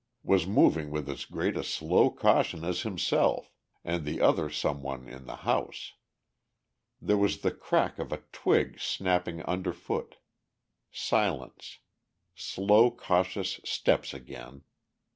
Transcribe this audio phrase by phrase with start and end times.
[0.23, 3.53] was moving with as great a slow caution as himself
[3.83, 5.93] and the other some one in the house.
[6.99, 10.17] There was the crack of a twig snapping underfoot...
[10.91, 11.77] silence...
[12.33, 14.63] slow cautious steps again.